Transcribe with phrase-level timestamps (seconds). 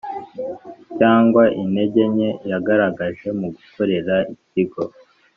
[0.97, 4.81] cyangwa intege nke yagaragaje mu gukorera ikigo